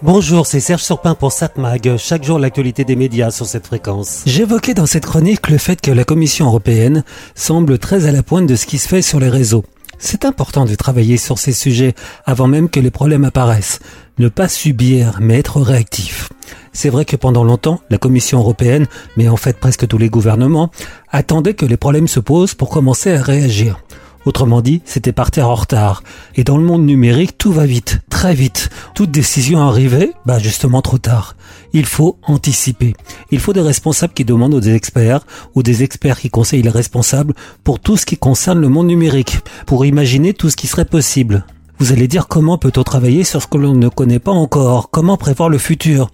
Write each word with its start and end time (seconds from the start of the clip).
Bonjour, 0.00 0.46
c'est 0.46 0.60
Serge 0.60 0.84
Surpin 0.84 1.16
pour 1.16 1.32
SatMag. 1.32 1.96
Chaque 1.96 2.22
jour, 2.22 2.38
l'actualité 2.38 2.84
des 2.84 2.94
médias 2.94 3.32
sur 3.32 3.46
cette 3.46 3.66
fréquence. 3.66 4.22
J'évoquais 4.26 4.72
dans 4.72 4.86
cette 4.86 5.04
chronique 5.04 5.48
le 5.48 5.58
fait 5.58 5.80
que 5.80 5.90
la 5.90 6.04
Commission 6.04 6.46
européenne 6.46 7.02
semble 7.34 7.80
très 7.80 8.06
à 8.06 8.12
la 8.12 8.22
pointe 8.22 8.46
de 8.46 8.54
ce 8.54 8.66
qui 8.66 8.78
se 8.78 8.86
fait 8.86 9.02
sur 9.02 9.18
les 9.18 9.28
réseaux. 9.28 9.64
C'est 9.98 10.24
important 10.24 10.66
de 10.66 10.74
travailler 10.76 11.16
sur 11.16 11.40
ces 11.40 11.52
sujets 11.52 11.96
avant 12.26 12.46
même 12.46 12.68
que 12.68 12.78
les 12.78 12.92
problèmes 12.92 13.24
apparaissent. 13.24 13.80
Ne 14.18 14.28
pas 14.28 14.46
subir, 14.46 15.18
mais 15.20 15.40
être 15.40 15.60
réactif. 15.60 16.28
C'est 16.72 16.90
vrai 16.90 17.04
que 17.04 17.16
pendant 17.16 17.42
longtemps, 17.42 17.80
la 17.90 17.98
Commission 17.98 18.38
européenne, 18.38 18.86
mais 19.16 19.28
en 19.28 19.36
fait 19.36 19.58
presque 19.58 19.88
tous 19.88 19.98
les 19.98 20.10
gouvernements, 20.10 20.70
attendaient 21.10 21.54
que 21.54 21.66
les 21.66 21.76
problèmes 21.76 22.06
se 22.06 22.20
posent 22.20 22.54
pour 22.54 22.70
commencer 22.70 23.12
à 23.12 23.20
réagir. 23.20 23.80
Autrement 24.28 24.60
dit, 24.60 24.82
c'était 24.84 25.12
partir 25.12 25.48
en 25.48 25.54
retard. 25.54 26.02
Et 26.36 26.44
dans 26.44 26.58
le 26.58 26.62
monde 26.62 26.84
numérique, 26.84 27.38
tout 27.38 27.50
va 27.50 27.64
vite, 27.64 28.00
très 28.10 28.34
vite. 28.34 28.68
Toute 28.94 29.10
décision 29.10 29.58
arrivée, 29.60 30.12
bah 30.26 30.38
justement 30.38 30.82
trop 30.82 30.98
tard. 30.98 31.34
Il 31.72 31.86
faut 31.86 32.18
anticiper. 32.24 32.92
Il 33.30 33.40
faut 33.40 33.54
des 33.54 33.62
responsables 33.62 34.12
qui 34.12 34.26
demandent 34.26 34.52
aux 34.52 34.60
experts 34.60 35.24
ou 35.54 35.62
des 35.62 35.82
experts 35.82 36.20
qui 36.20 36.28
conseillent 36.28 36.60
les 36.60 36.68
responsables 36.68 37.32
pour 37.64 37.80
tout 37.80 37.96
ce 37.96 38.04
qui 38.04 38.18
concerne 38.18 38.60
le 38.60 38.68
monde 38.68 38.88
numérique, 38.88 39.38
pour 39.64 39.86
imaginer 39.86 40.34
tout 40.34 40.50
ce 40.50 40.56
qui 40.56 40.66
serait 40.66 40.84
possible. 40.84 41.46
Vous 41.78 41.92
allez 41.92 42.06
dire 42.06 42.28
comment 42.28 42.58
peut-on 42.58 42.82
travailler 42.82 43.24
sur 43.24 43.40
ce 43.40 43.46
que 43.46 43.56
l'on 43.56 43.72
ne 43.72 43.88
connaît 43.88 44.18
pas 44.18 44.32
encore, 44.32 44.90
comment 44.90 45.16
prévoir 45.16 45.48
le 45.48 45.56
futur? 45.56 46.10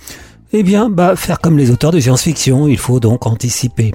Eh 0.57 0.63
bien, 0.63 0.89
bah, 0.89 1.17
faire 1.17 1.41
comme 1.41 1.59
les 1.59 1.73
auteurs 1.73 1.91
de 1.91 1.99
science-fiction, 1.99 2.69
il 2.69 2.79
faut 2.79 3.01
donc 3.01 3.27
anticiper. 3.27 3.93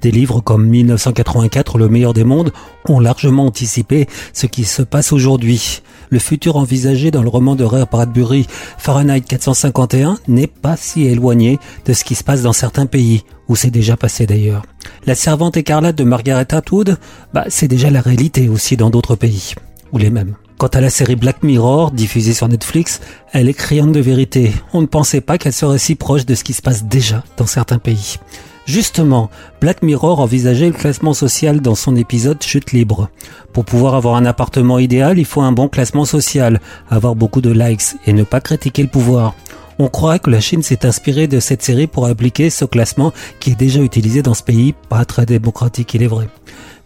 Des 0.00 0.10
livres 0.10 0.40
comme 0.40 0.66
1984, 0.66 1.78
Le 1.78 1.88
meilleur 1.88 2.12
des 2.12 2.24
mondes, 2.24 2.50
ont 2.88 2.98
largement 2.98 3.46
anticipé 3.46 4.08
ce 4.32 4.46
qui 4.46 4.64
se 4.64 4.82
passe 4.82 5.12
aujourd'hui. 5.12 5.80
Le 6.10 6.18
futur 6.18 6.56
envisagé 6.56 7.12
dans 7.12 7.22
le 7.22 7.28
roman 7.28 7.54
de 7.54 7.62
Ray 7.62 7.84
Bradbury, 7.88 8.48
Fahrenheit 8.78 9.20
451, 9.20 10.18
n'est 10.26 10.48
pas 10.48 10.76
si 10.76 11.04
éloigné 11.04 11.60
de 11.84 11.92
ce 11.92 12.02
qui 12.02 12.16
se 12.16 12.24
passe 12.24 12.42
dans 12.42 12.52
certains 12.52 12.86
pays, 12.86 13.22
où 13.46 13.54
c'est 13.54 13.70
déjà 13.70 13.96
passé 13.96 14.26
d'ailleurs. 14.26 14.66
La 15.06 15.14
servante 15.14 15.56
écarlate 15.56 15.94
de 15.94 16.02
Margaret 16.02 16.52
Atwood, 16.52 16.98
bah, 17.32 17.44
c'est 17.46 17.68
déjà 17.68 17.90
la 17.90 18.00
réalité 18.00 18.48
aussi 18.48 18.76
dans 18.76 18.90
d'autres 18.90 19.14
pays, 19.14 19.54
ou 19.92 19.98
les 19.98 20.10
mêmes. 20.10 20.34
Quant 20.62 20.68
à 20.68 20.80
la 20.80 20.90
série 20.90 21.16
Black 21.16 21.42
Mirror, 21.42 21.90
diffusée 21.90 22.34
sur 22.34 22.46
Netflix, 22.46 23.00
elle 23.32 23.48
est 23.48 23.52
criante 23.52 23.90
de 23.90 23.98
vérité. 23.98 24.52
On 24.72 24.80
ne 24.80 24.86
pensait 24.86 25.20
pas 25.20 25.36
qu'elle 25.36 25.52
serait 25.52 25.76
si 25.76 25.96
proche 25.96 26.24
de 26.24 26.36
ce 26.36 26.44
qui 26.44 26.52
se 26.52 26.62
passe 26.62 26.84
déjà 26.84 27.24
dans 27.36 27.46
certains 27.46 27.80
pays. 27.80 28.20
Justement, 28.64 29.28
Black 29.60 29.82
Mirror 29.82 30.20
envisageait 30.20 30.68
le 30.68 30.72
classement 30.72 31.14
social 31.14 31.60
dans 31.60 31.74
son 31.74 31.96
épisode 31.96 32.40
Chute 32.40 32.70
libre. 32.70 33.08
Pour 33.52 33.64
pouvoir 33.64 33.96
avoir 33.96 34.14
un 34.14 34.24
appartement 34.24 34.78
idéal, 34.78 35.18
il 35.18 35.24
faut 35.24 35.40
un 35.40 35.50
bon 35.50 35.66
classement 35.66 36.04
social, 36.04 36.60
avoir 36.88 37.16
beaucoup 37.16 37.40
de 37.40 37.50
likes 37.50 37.96
et 38.06 38.12
ne 38.12 38.22
pas 38.22 38.40
critiquer 38.40 38.82
le 38.84 38.88
pouvoir. 38.88 39.34
On 39.78 39.88
croit 39.88 40.18
que 40.18 40.30
la 40.30 40.40
Chine 40.40 40.62
s'est 40.62 40.86
inspirée 40.86 41.26
de 41.26 41.40
cette 41.40 41.62
série 41.62 41.86
pour 41.86 42.06
appliquer 42.06 42.50
ce 42.50 42.64
classement 42.64 43.12
qui 43.40 43.50
est 43.50 43.58
déjà 43.58 43.80
utilisé 43.80 44.22
dans 44.22 44.34
ce 44.34 44.42
pays, 44.42 44.74
pas 44.88 45.04
très 45.04 45.26
démocratique 45.26 45.94
il 45.94 46.02
est 46.02 46.08
vrai. 46.08 46.28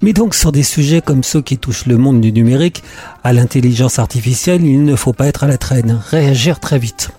Mais 0.02 0.12
donc 0.12 0.34
sur 0.34 0.52
des 0.52 0.62
sujets 0.62 1.00
comme 1.00 1.22
ceux 1.22 1.42
qui 1.42 1.58
touchent 1.58 1.86
le 1.86 1.96
monde 1.96 2.20
du 2.20 2.32
numérique, 2.32 2.82
à 3.24 3.32
l'intelligence 3.32 3.98
artificielle, 3.98 4.64
il 4.64 4.84
ne 4.84 4.96
faut 4.96 5.12
pas 5.12 5.26
être 5.26 5.44
à 5.44 5.48
la 5.48 5.58
traîne, 5.58 6.00
réagir 6.10 6.60
très 6.60 6.78
vite. 6.78 7.10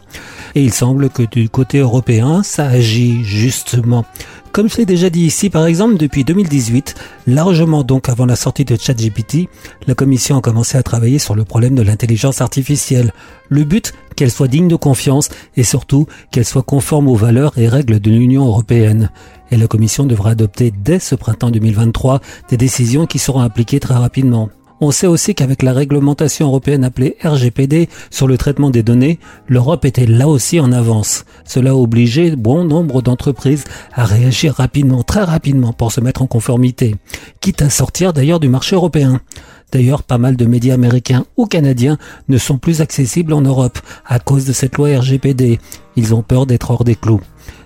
Et 0.56 0.64
il 0.64 0.74
semble 0.74 1.10
que 1.10 1.24
du 1.24 1.50
côté 1.50 1.80
européen, 1.80 2.44
ça 2.44 2.68
agit 2.68 3.24
justement. 3.24 4.06
Comme 4.52 4.70
je 4.70 4.78
l'ai 4.78 4.86
déjà 4.86 5.12
dit 5.12 5.22
ici, 5.22 5.52
par 5.52 5.68
exemple, 5.68 5.98
depuis 5.98 6.24
2018, 6.24 6.96
largement 7.28 7.84
donc 7.84 8.10
avant 8.10 8.26
la 8.26 8.36
sortie 8.36 8.66
de 8.66 8.76
ChatGPT, 8.76 9.50
la 9.86 9.94
Commission 9.94 10.38
a 10.38 10.42
commencé 10.42 10.78
à 10.78 10.84
travailler 10.84 11.20
sur 11.20 11.36
le 11.36 11.44
problème 11.44 11.76
de 11.76 11.84
l'intelligence 11.84 12.42
artificielle. 12.42 13.14
Le 13.50 13.64
but, 13.66 13.94
qu'elle 14.16 14.32
soit 14.32 14.48
digne 14.48 14.68
de 14.68 14.76
confiance 14.76 15.30
et 15.56 15.64
surtout 15.64 16.08
qu'elle 16.32 16.44
soit 16.44 16.64
conforme 16.64 17.08
aux 17.08 17.16
valeurs 17.16 17.58
et 17.58 17.68
règles 17.68 18.00
de 18.00 18.10
l'Union 18.10 18.46
européenne. 18.48 19.12
Et 19.52 19.58
la 19.58 19.68
Commission 19.68 20.06
devra 20.06 20.32
adopter 20.32 20.74
dès 20.76 21.00
ce 21.00 21.14
printemps 21.14 21.52
2023 21.52 22.20
des 22.50 22.58
décisions 22.58 23.06
qui 23.06 23.20
seront 23.20 23.42
appliquées 23.42 23.80
très 23.80 23.94
rapidement. 23.94 24.50
On 24.80 24.92
sait 24.92 25.08
aussi 25.08 25.34
qu'avec 25.34 25.64
la 25.64 25.74
réglementation 25.74 26.48
européenne 26.48 26.84
appelée 26.84 27.18
RGPD 27.24 27.90
sur 28.12 28.28
le 28.28 28.38
traitement 28.38 28.70
des 28.70 28.84
données, 28.84 29.20
l'Europe 29.48 29.86
était 29.86 30.06
là 30.06 30.28
aussi 30.28 30.60
en 30.60 30.72
avance. 30.72 31.26
Cela 31.46 31.72
a 31.72 31.76
obligé 31.76 32.36
bon 32.36 32.64
nombre 32.64 33.02
d'entreprises 33.02 33.64
à 33.94 34.06
réagir 34.06 34.54
rapidement, 34.54 35.02
très 35.02 35.24
rapidement, 35.24 35.74
pour 35.74 35.92
se 35.92 36.00
mettre 36.00 36.22
en 36.22 36.28
conformité, 36.28 36.96
quitte 37.42 37.64
à 37.64 37.72
sortir 37.72 38.14
d'ailleurs 38.14 38.40
du 38.40 38.50
marché 38.50 38.76
européen. 38.76 39.20
D'ailleurs, 39.72 40.04
pas 40.04 40.20
mal 40.20 40.38
de 40.38 40.46
médias 40.46 40.76
américains 40.76 41.26
ou 41.38 41.48
canadiens 41.48 41.98
ne 42.30 42.38
sont 42.38 42.60
plus 42.60 42.80
accessibles 42.80 43.34
en 43.34 43.42
Europe 43.42 43.80
à 44.06 44.20
cause 44.20 44.46
de 44.46 44.54
cette 44.54 44.78
loi 44.78 44.98
RGPD. 45.00 45.60
Ils 45.96 46.14
ont 46.14 46.22
peur 46.22 46.46
d'être 46.46 46.70
hors 46.70 46.84
des 46.84 46.96
clous. 46.96 47.22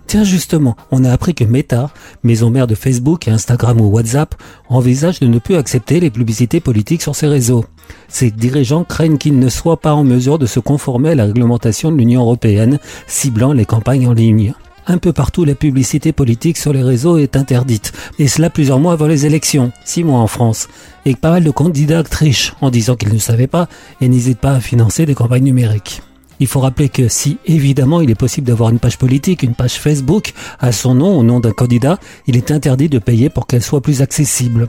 Tiens 0.08 0.24
justement, 0.24 0.76
on 0.92 1.06
a 1.06 1.12
appris 1.12 1.34
que 1.34 1.44
Meta, 1.44 1.90
maison 2.24 2.50
mère 2.50 2.68
de 2.68 2.76
Facebook, 2.76 3.28
Instagram 3.28 3.80
ou 3.80 3.86
WhatsApp, 3.86 4.36
envisage 4.68 5.20
de 5.22 5.28
ne 5.28 5.40
plus 5.40 5.56
accepter 5.56 6.00
les 6.00 6.10
publicités 6.10 6.60
politiques 6.60 7.02
sur 7.02 7.16
ses 7.16 7.28
réseaux. 7.28 7.66
Ces 8.10 8.30
dirigeants 8.30 8.84
craignent 8.84 9.18
qu'ils 9.18 9.40
ne 9.40 9.50
soient 9.50 9.80
pas 9.80 9.94
en 9.94 10.04
mesure 10.04 10.38
de 10.38 10.46
se 10.46 10.60
conformer 10.60 11.12
à 11.12 11.16
la 11.16 11.26
réglementation 11.26 11.92
de 11.92 11.98
l'Union 11.98 12.22
européenne, 12.22 12.80
ciblant 13.08 13.54
les 13.54 13.66
campagnes 13.66 14.08
en 14.08 14.14
ligne. 14.14 14.54
Un 14.88 14.98
peu 14.98 15.14
partout, 15.14 15.46
la 15.46 15.56
publicité 15.56 16.12
politique 16.12 16.58
sur 16.58 16.74
les 16.74 16.84
réseaux 16.84 17.18
est 17.18 17.38
interdite, 17.38 17.94
et 18.20 18.28
cela 18.28 18.50
plusieurs 18.50 18.80
mois 18.80 18.94
avant 18.94 19.08
les 19.08 19.26
élections, 19.26 19.72
six 19.86 20.04
mois 20.04 20.20
en 20.20 20.28
France, 20.28 20.68
et 21.06 21.16
pas 21.16 21.32
mal 21.32 21.44
de 21.44 21.52
candidats 21.52 22.04
trichent 22.04 22.54
en 22.62 22.70
disant 22.70 22.96
qu'ils 22.96 23.14
ne 23.14 23.20
savaient 23.20 23.48
pas 23.48 23.70
et 24.02 24.10
n'hésitent 24.10 24.40
pas 24.40 24.54
à 24.54 24.60
financer 24.60 25.06
des 25.06 25.16
campagnes 25.16 25.44
numériques. 25.44 26.02
Il 26.42 26.48
faut 26.48 26.60
rappeler 26.60 26.90
que 26.90 27.08
si 27.08 27.38
évidemment 27.46 28.02
il 28.02 28.10
est 28.10 28.16
possible 28.16 28.48
d'avoir 28.48 28.72
une 28.72 28.80
page 28.80 28.98
politique, 28.98 29.44
une 29.44 29.54
page 29.54 29.76
Facebook 29.76 30.34
à 30.60 30.72
son 30.72 30.96
nom, 30.96 31.16
au 31.16 31.22
nom 31.24 31.40
d'un 31.40 31.52
candidat, 31.52 32.00
il 32.26 32.36
est 32.36 32.50
interdit 32.50 32.90
de 32.90 32.98
payer 32.98 33.30
pour 33.30 33.46
qu'elle 33.46 33.62
soit 33.62 33.80
plus 33.80 34.02
accessible. 34.02 34.68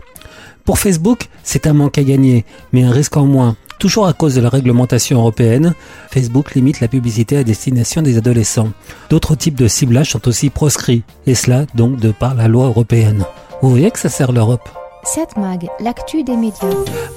Pour 0.66 0.78
Facebook, 0.78 1.28
c'est 1.42 1.66
un 1.66 1.72
manque 1.72 1.96
à 1.96 2.04
gagner, 2.04 2.44
mais 2.72 2.82
un 2.82 2.90
risque 2.90 3.16
en 3.16 3.24
moins. 3.24 3.56
Toujours 3.78 4.06
à 4.06 4.12
cause 4.12 4.34
de 4.34 4.42
la 4.42 4.50
réglementation 4.50 5.18
européenne, 5.18 5.72
Facebook 6.10 6.54
limite 6.54 6.80
la 6.80 6.88
publicité 6.88 7.38
à 7.38 7.42
destination 7.42 8.02
des 8.02 8.18
adolescents. 8.18 8.70
D'autres 9.08 9.34
types 9.34 9.56
de 9.56 9.66
ciblages 9.66 10.10
sont 10.10 10.28
aussi 10.28 10.50
proscrits, 10.50 11.04
et 11.26 11.34
cela 11.34 11.64
donc 11.74 11.96
de 11.96 12.12
par 12.12 12.34
la 12.34 12.48
loi 12.48 12.66
européenne. 12.66 13.24
Vous 13.62 13.70
voyez 13.70 13.90
que 13.90 13.98
ça 13.98 14.10
sert 14.10 14.30
l'Europe 14.30 14.68
7 15.04 15.36
Mag, 15.36 15.68
l'actu 15.80 16.22
des 16.22 16.36
médias. 16.36 16.68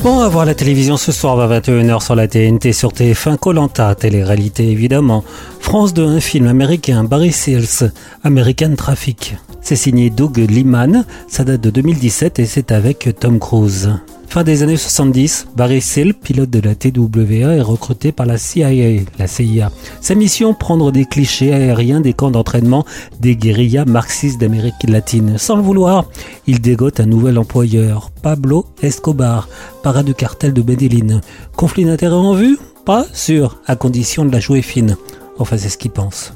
Bon, 0.01 0.19
à 0.19 0.27
voir 0.27 0.45
la 0.45 0.55
télévision 0.55 0.97
ce 0.97 1.11
soir 1.11 1.39
à 1.39 1.59
21h 1.59 2.03
sur 2.03 2.15
la 2.15 2.27
TNT, 2.27 2.73
sur 2.73 2.91
TF1, 2.91 3.37
Colanta, 3.37 3.93
télé-réalité 3.95 4.69
évidemment. 4.69 5.23
France 5.59 5.93
2, 5.93 6.05
un 6.05 6.19
film 6.19 6.47
américain, 6.47 7.03
Barry 7.03 7.31
Seals, 7.31 7.91
American 8.23 8.75
Traffic. 8.75 9.35
C'est 9.65 9.75
signé 9.75 10.11
Doug 10.11 10.37
Liman, 10.37 11.05
ça 11.27 11.43
date 11.43 11.61
de 11.61 11.71
2017 11.71 12.37
et 12.37 12.45
c'est 12.45 12.71
avec 12.71 13.09
Tom 13.19 13.39
Cruise. 13.39 13.89
Fin 14.27 14.43
des 14.43 14.61
années 14.61 14.77
70, 14.77 15.47
Barry 15.55 15.81
Seal, 15.81 16.13
pilote 16.13 16.51
de 16.51 16.59
la 16.59 16.75
TWA, 16.75 17.55
est 17.55 17.61
recruté 17.61 18.11
par 18.11 18.27
la 18.27 18.37
CIA, 18.37 19.01
la 19.17 19.25
CIA. 19.25 19.71
Sa 20.01 20.13
mission, 20.13 20.53
prendre 20.53 20.91
des 20.91 21.05
clichés 21.05 21.51
aériens 21.51 21.99
des 21.99 22.13
camps 22.13 22.29
d'entraînement 22.29 22.85
des 23.19 23.35
guérillas 23.35 23.85
marxistes 23.85 24.39
d'Amérique 24.39 24.87
latine. 24.87 25.39
Sans 25.39 25.55
le 25.55 25.63
vouloir, 25.63 26.05
il 26.45 26.61
dégote 26.61 26.99
un 26.99 27.07
nouvel 27.07 27.39
employeur, 27.39 28.11
Pablo 28.21 28.67
Escobar, 28.83 29.49
para 29.81 30.03
du 30.03 30.13
cartel 30.13 30.53
de 30.53 30.61
Medellin. 30.61 31.21
Conflit 31.55 31.85
d'intérêt 31.85 32.13
en 32.13 32.35
vue? 32.35 32.59
Pas 32.85 33.07
sûr, 33.13 33.57
à 33.65 33.75
condition 33.75 34.25
de 34.25 34.31
la 34.31 34.39
jouer 34.39 34.61
fine. 34.61 34.95
Enfin, 35.37 35.57
c'est 35.57 35.69
ce 35.69 35.77
qu'il 35.77 35.91
pense. 35.91 36.33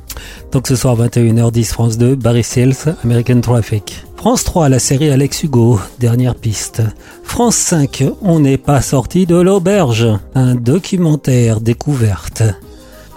Donc 0.51 0.67
ce 0.67 0.75
soir 0.75 0.97
21h10 0.97 1.65
France 1.65 1.97
2, 1.97 2.15
Barry 2.15 2.43
Seals, 2.43 2.95
American 3.03 3.39
Traffic. 3.41 4.03
France 4.17 4.43
3, 4.43 4.67
la 4.67 4.79
série 4.79 5.09
Alex 5.09 5.43
Hugo, 5.43 5.79
dernière 5.99 6.35
piste. 6.35 6.81
France 7.23 7.55
5, 7.55 8.03
on 8.21 8.39
n'est 8.39 8.57
pas 8.57 8.81
sorti 8.81 9.25
de 9.25 9.35
l'auberge. 9.35 10.07
Un 10.35 10.55
documentaire 10.55 11.61
découverte. 11.61 12.43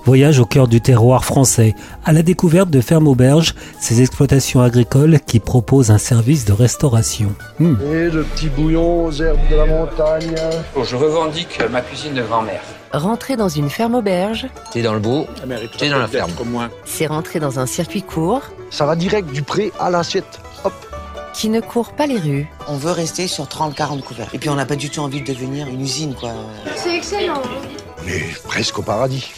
Voyage 0.05 0.41
au 0.41 0.47
cœur 0.47 0.67
du 0.67 0.81
terroir 0.81 1.25
français, 1.25 1.77
à 2.05 2.13
la 2.13 2.23
découverte 2.23 2.71
de 2.71 2.81
fermes 2.81 3.07
auberges, 3.07 3.55
ces 3.79 4.01
exploitations 4.01 4.61
agricoles 4.61 5.21
qui 5.21 5.39
proposent 5.39 5.93
un 5.93 5.99
service 5.99 6.45
de 6.45 6.53
restauration. 6.53 7.33
Hmm. 7.61 7.77
Et 7.93 8.11
le 8.11 8.25
petit 8.25 8.49
bouillon 8.49 9.07
aux 9.07 9.13
herbes 9.13 9.39
de 9.49 9.57
la 9.57 9.67
montagne. 9.67 10.35
je 10.83 10.97
revendique 10.97 11.61
ma 11.71 11.83
cuisine 11.83 12.15
de 12.15 12.23
grand-mère. 12.23 12.63
Rentrer 12.93 13.37
dans 13.37 13.49
une 13.49 13.71
ferme 13.71 13.95
auberge. 13.95 14.49
T'es 14.73 14.83
dans 14.83 14.95
le 14.95 15.01
beau, 15.01 15.27
t'es 15.79 15.89
dans 15.89 15.99
la 15.99 16.09
ferme. 16.09 16.33
C'est 16.85 17.07
rentrer 17.07 17.39
dans 17.39 17.61
un 17.61 17.67
circuit 17.67 18.03
court. 18.03 18.43
Ça 18.71 18.87
va 18.87 18.97
direct 18.97 19.31
du 19.33 19.43
pré 19.43 19.73
à 19.79 19.89
l'assiette. 19.89 20.41
Hop 20.65 20.75
qui 21.33 21.49
ne 21.49 21.61
court 21.61 21.93
pas 21.93 22.07
les 22.07 22.19
rues. 22.19 22.47
On 22.69 22.77
veut 22.77 22.91
rester 22.91 23.27
sur 23.27 23.45
30-40 23.45 24.03
couverts. 24.03 24.29
Et 24.35 24.39
puis 24.39 24.51
on 24.51 24.55
n'a 24.55 24.67
pas 24.67 24.77
du 24.77 24.91
tout 24.91 25.01
envie 25.01 25.23
de 25.23 25.33
devenir 25.33 25.67
une 25.67 25.81
usine, 25.81 26.15
quoi. 26.15 26.33
C'est 26.77 26.97
excellent. 26.97 27.41
On 28.05 28.09
est 28.09 28.43
presque 28.43 28.79
au 28.79 28.83
paradis. 28.83 29.33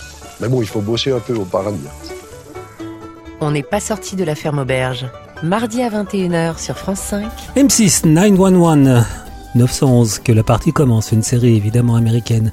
Mais 0.44 0.50
bon, 0.50 0.60
il 0.60 0.68
faut 0.68 0.82
bosser 0.82 1.10
un 1.10 1.20
peu 1.20 1.34
au 1.34 1.46
paradis. 1.46 1.78
On 3.40 3.50
n'est 3.50 3.62
pas 3.62 3.80
sorti 3.80 4.14
de 4.14 4.24
la 4.24 4.34
ferme 4.34 4.58
auberge. 4.58 5.06
Mardi 5.42 5.80
à 5.80 5.88
21h 5.88 6.58
sur 6.58 6.76
France 6.76 6.98
5. 6.98 7.24
M6 7.56 8.06
911 8.06 9.06
911 9.54 10.18
que 10.18 10.32
la 10.32 10.42
partie 10.42 10.74
commence, 10.74 11.12
une 11.12 11.22
série 11.22 11.56
évidemment 11.56 11.96
américaine. 11.96 12.52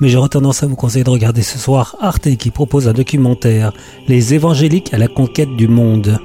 mais 0.00 0.10
j'aurais 0.10 0.28
tendance 0.28 0.62
à 0.62 0.66
vous 0.66 0.76
conseiller 0.76 1.02
de 1.02 1.08
regarder 1.08 1.40
ce 1.40 1.58
soir 1.58 1.96
Arte 2.02 2.36
qui 2.36 2.50
propose 2.50 2.88
un 2.88 2.92
documentaire, 2.92 3.72
Les 4.06 4.34
évangéliques 4.34 4.92
à 4.92 4.98
la 4.98 5.08
conquête 5.08 5.56
du 5.56 5.66
monde. 5.66 6.18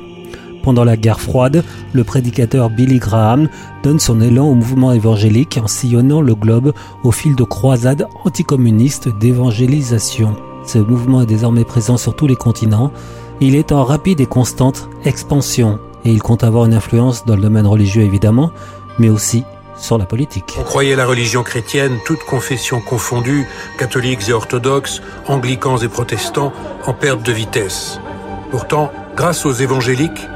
Pendant 0.64 0.84
la 0.84 0.98
guerre 0.98 1.22
froide, 1.22 1.64
le 1.94 2.04
prédicateur 2.04 2.70
Billy 2.70 3.00
Graham 3.00 3.48
donne 3.84 4.00
son 4.00 4.20
élan 4.20 4.48
au 4.48 4.56
mouvement 4.56 4.92
évangélique 4.92 5.58
en 5.64 5.68
sillonnant 5.68 6.20
le 6.20 6.36
globe 6.36 6.74
au 7.06 7.12
fil 7.14 7.38
de 7.38 7.44
croisades 7.46 8.06
anticommunistes 8.26 9.08
d'évangélisation. 9.18 10.36
Ce 10.66 10.78
mouvement 10.80 11.22
est 11.22 11.26
désormais 11.26 11.64
présent 11.64 11.98
sur 11.98 12.16
tous 12.16 12.28
les 12.28 12.36
continents. 12.36 12.92
Il 13.40 13.56
est 13.56 13.72
en 13.72 13.84
rapide 13.84 14.20
et 14.20 14.26
constante 14.26 14.90
expansion 15.04 15.80
et 16.04 16.12
il 16.12 16.22
compte 16.22 16.44
avoir 16.44 16.66
une 16.66 16.74
influence 16.74 17.26
dans 17.26 17.36
le 17.36 17.42
domaine 17.42 17.68
religieux 17.68 18.04
évidemment, 18.04 18.52
mais 19.00 19.10
aussi 19.10 19.44
sur 19.78 19.98
la 19.98 20.06
politique. 20.06 20.56
On 20.60 20.64
croyait 20.64 20.96
la 20.96 21.06
religion 21.06 21.44
chrétienne, 21.44 21.98
toutes 22.06 22.24
confessions 22.24 22.82
confondues, 22.82 23.46
catholiques 23.78 24.30
et 24.30 24.34
orthodoxes, 24.34 25.02
anglicans 25.28 25.78
et 25.78 25.90
protestants, 25.90 26.54
en 26.86 26.94
perte 26.94 27.24
de 27.24 27.32
vitesse. 27.32 28.00
Pourtant, 28.52 28.92
grâce 29.16 29.46
aux 29.46 29.54
évangéliques, 29.54 30.28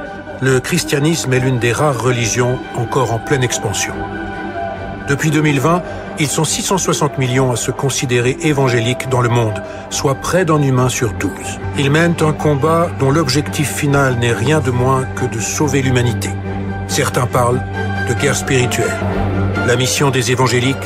le 0.41 0.59
christianisme 0.59 1.33
est 1.33 1.39
l'une 1.39 1.59
des 1.59 1.71
rares 1.71 2.01
religions 2.01 2.59
encore 2.75 3.13
en 3.13 3.19
pleine 3.19 3.43
expansion. 3.43 3.93
Depuis 5.09 5.31
2020, 5.31 5.81
ils 6.19 6.27
sont 6.27 6.43
660 6.43 7.17
millions 7.17 7.51
à 7.51 7.55
se 7.55 7.71
considérer 7.71 8.37
évangéliques 8.41 9.09
dans 9.09 9.21
le 9.21 9.29
monde, 9.29 9.63
soit 9.89 10.13
près 10.13 10.45
d'un 10.45 10.61
humain 10.61 10.87
sur 10.87 11.13
12. 11.13 11.31
Ils 11.79 11.89
mènent 11.89 12.15
un 12.21 12.31
combat 12.31 12.89
dont 12.99 13.09
l'objectif 13.09 13.73
final 13.73 14.19
n'est 14.19 14.33
rien 14.33 14.59
de 14.59 14.69
moins 14.69 15.05
que 15.15 15.25
de 15.25 15.39
sauver 15.39 15.81
l'humanité. 15.81 16.29
Certains 16.87 17.25
parlent 17.25 17.63
de 18.07 18.13
guerre 18.13 18.35
spirituelle. 18.35 18.93
La 19.65 19.75
mission 19.75 20.11
des 20.11 20.31
évangéliques, 20.31 20.77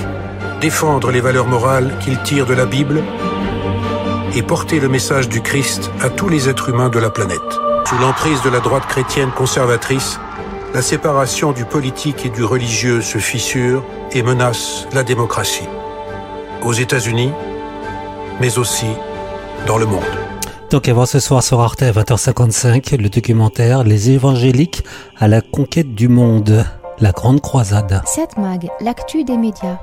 défendre 0.62 1.12
les 1.12 1.20
valeurs 1.20 1.48
morales 1.48 1.92
qu'ils 2.00 2.22
tirent 2.24 2.46
de 2.46 2.54
la 2.54 2.66
Bible 2.66 3.04
et 4.38 4.42
porter 4.42 4.80
le 4.80 4.88
message 4.88 5.28
du 5.28 5.42
Christ 5.42 5.92
à 6.02 6.10
tous 6.10 6.30
les 6.30 6.48
êtres 6.48 6.70
humains 6.70 6.90
de 6.90 7.00
la 7.00 7.10
planète. 7.10 7.60
Sous 7.86 7.98
l'emprise 7.98 8.42
de 8.42 8.50
la 8.50 8.62
droite 8.62 8.88
chrétienne 8.88 9.32
conservatrice, 9.36 10.18
la 10.74 10.82
séparation 10.82 11.52
du 11.52 11.66
politique 11.66 12.26
et 12.26 12.30
du 12.30 12.44
religieux 12.44 13.02
se 13.02 13.20
fissure 13.20 13.84
et 14.12 14.24
menace 14.24 14.88
la 14.94 15.04
démocratie. 15.04 15.68
Aux 16.64 16.74
États-Unis, 16.74 17.32
mais 18.42 18.58
aussi 18.58 18.88
dans 19.68 19.78
le 19.78 19.86
monde. 19.86 20.04
Donc 20.72 20.88
à 20.88 20.94
voir 20.94 21.08
ce 21.08 21.20
soir 21.20 21.44
sur 21.44 21.62
Arte 21.62 21.84
à 21.84 21.92
20h55, 21.92 23.00
le 23.00 23.10
documentaire 23.10 23.84
Les 23.84 24.10
évangéliques 24.10 24.84
à 25.20 25.28
la 25.28 25.42
conquête 25.42 25.94
du 25.94 26.08
monde, 26.08 26.66
la 27.00 27.12
grande 27.12 27.42
croisade. 27.42 28.02
7 28.06 28.38
Mag, 28.38 28.70
l'actu 28.82 29.24
des 29.24 29.38
médias. 29.38 29.78